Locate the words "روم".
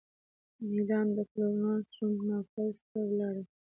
1.99-2.15